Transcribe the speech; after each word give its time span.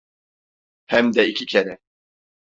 Hem 0.85 1.13
de 1.15 1.23
iki 1.25 1.45
kere. 1.51 1.75